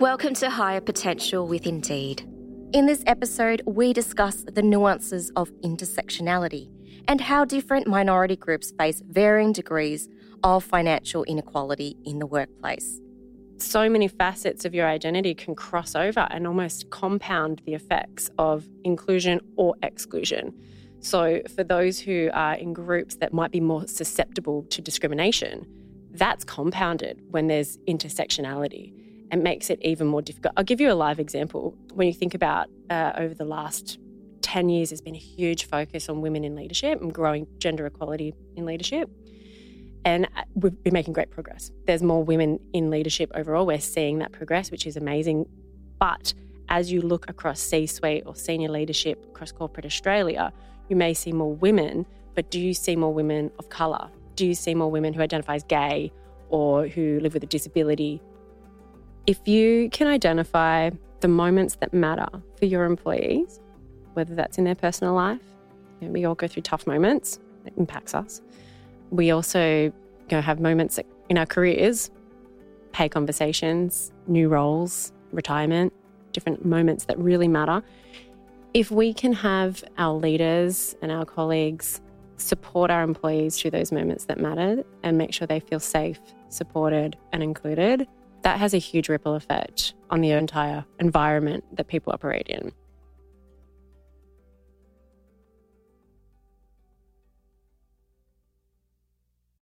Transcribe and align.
Welcome 0.00 0.34
to 0.34 0.48
Hire 0.48 0.80
Potential 0.80 1.48
with 1.48 1.66
Indeed. 1.66 2.22
In 2.72 2.86
this 2.86 3.02
episode, 3.08 3.62
we 3.66 3.92
discuss 3.92 4.44
the 4.44 4.62
nuances 4.62 5.32
of 5.34 5.50
intersectionality 5.62 6.70
and 7.08 7.20
how 7.20 7.44
different 7.44 7.88
minority 7.88 8.36
groups 8.36 8.70
face 8.78 9.02
varying 9.04 9.50
degrees 9.50 10.08
of 10.44 10.62
financial 10.62 11.24
inequality 11.24 11.96
in 12.04 12.20
the 12.20 12.26
workplace. 12.26 13.00
So 13.56 13.90
many 13.90 14.06
facets 14.06 14.64
of 14.64 14.72
your 14.72 14.86
identity 14.86 15.34
can 15.34 15.56
cross 15.56 15.96
over 15.96 16.28
and 16.30 16.46
almost 16.46 16.90
compound 16.90 17.60
the 17.66 17.74
effects 17.74 18.30
of 18.38 18.68
inclusion 18.84 19.40
or 19.56 19.74
exclusion. 19.82 20.54
So, 21.00 21.42
for 21.56 21.64
those 21.64 21.98
who 21.98 22.30
are 22.32 22.54
in 22.54 22.72
groups 22.72 23.16
that 23.16 23.32
might 23.32 23.50
be 23.50 23.60
more 23.60 23.88
susceptible 23.88 24.62
to 24.70 24.80
discrimination, 24.80 25.66
that's 26.12 26.44
compounded 26.44 27.20
when 27.30 27.48
there's 27.48 27.78
intersectionality 27.88 28.97
and 29.30 29.42
makes 29.42 29.70
it 29.70 29.78
even 29.82 30.06
more 30.06 30.22
difficult. 30.22 30.54
I'll 30.56 30.64
give 30.64 30.80
you 30.80 30.90
a 30.90 30.94
live 30.94 31.20
example. 31.20 31.74
When 31.94 32.06
you 32.06 32.14
think 32.14 32.34
about 32.34 32.68
uh, 32.90 33.12
over 33.16 33.34
the 33.34 33.44
last 33.44 33.98
10 34.42 34.68
years, 34.68 34.90
there's 34.90 35.00
been 35.00 35.14
a 35.14 35.18
huge 35.18 35.66
focus 35.66 36.08
on 36.08 36.20
women 36.20 36.44
in 36.44 36.54
leadership 36.54 37.00
and 37.00 37.12
growing 37.12 37.46
gender 37.58 37.86
equality 37.86 38.34
in 38.56 38.64
leadership. 38.64 39.10
And 40.04 40.26
uh, 40.36 40.42
we've 40.54 40.82
been 40.82 40.94
making 40.94 41.12
great 41.12 41.30
progress. 41.30 41.70
There's 41.86 42.02
more 42.02 42.24
women 42.24 42.58
in 42.72 42.90
leadership 42.90 43.30
overall. 43.34 43.66
We're 43.66 43.80
seeing 43.80 44.18
that 44.18 44.32
progress, 44.32 44.70
which 44.70 44.86
is 44.86 44.96
amazing. 44.96 45.46
But 45.98 46.32
as 46.68 46.92
you 46.92 47.02
look 47.02 47.28
across 47.28 47.60
C 47.60 47.86
suite 47.86 48.22
or 48.26 48.34
senior 48.34 48.70
leadership 48.70 49.22
across 49.28 49.52
corporate 49.52 49.86
Australia, 49.86 50.52
you 50.88 50.96
may 50.96 51.14
see 51.14 51.32
more 51.32 51.52
women, 51.52 52.06
but 52.34 52.50
do 52.50 52.60
you 52.60 52.72
see 52.72 52.96
more 52.96 53.12
women 53.12 53.50
of 53.58 53.68
colour? 53.68 54.08
Do 54.36 54.46
you 54.46 54.54
see 54.54 54.74
more 54.74 54.90
women 54.90 55.12
who 55.12 55.20
identify 55.20 55.56
as 55.56 55.64
gay 55.64 56.12
or 56.48 56.86
who 56.86 57.20
live 57.20 57.34
with 57.34 57.42
a 57.42 57.46
disability? 57.46 58.22
If 59.28 59.46
you 59.46 59.90
can 59.90 60.06
identify 60.06 60.88
the 61.20 61.28
moments 61.28 61.76
that 61.82 61.92
matter 61.92 62.28
for 62.56 62.64
your 62.64 62.86
employees, 62.86 63.60
whether 64.14 64.34
that's 64.34 64.56
in 64.56 64.64
their 64.64 64.74
personal 64.74 65.12
life, 65.12 65.42
you 66.00 66.06
know, 66.06 66.12
we 66.14 66.24
all 66.24 66.34
go 66.34 66.48
through 66.48 66.62
tough 66.62 66.86
moments, 66.86 67.38
it 67.66 67.74
impacts 67.76 68.14
us. 68.14 68.40
We 69.10 69.30
also 69.30 69.92
know, 70.30 70.40
have 70.40 70.60
moments 70.60 70.98
in 71.28 71.36
our 71.36 71.44
careers, 71.44 72.10
pay 72.92 73.10
conversations, 73.10 74.12
new 74.28 74.48
roles, 74.48 75.12
retirement, 75.30 75.92
different 76.32 76.64
moments 76.64 77.04
that 77.04 77.18
really 77.18 77.48
matter. 77.48 77.82
If 78.72 78.90
we 78.90 79.12
can 79.12 79.34
have 79.34 79.84
our 79.98 80.14
leaders 80.14 80.96
and 81.02 81.12
our 81.12 81.26
colleagues 81.26 82.00
support 82.38 82.90
our 82.90 83.02
employees 83.02 83.60
through 83.60 83.72
those 83.72 83.92
moments 83.92 84.24
that 84.24 84.40
matter 84.40 84.84
and 85.02 85.18
make 85.18 85.34
sure 85.34 85.46
they 85.46 85.60
feel 85.60 85.80
safe, 85.80 86.18
supported, 86.48 87.18
and 87.34 87.42
included, 87.42 88.08
that 88.42 88.58
has 88.58 88.74
a 88.74 88.78
huge 88.78 89.08
ripple 89.08 89.34
effect 89.34 89.94
on 90.10 90.20
the 90.20 90.30
entire 90.32 90.84
environment 90.98 91.64
that 91.76 91.88
people 91.88 92.12
operate 92.12 92.46
in. 92.48 92.72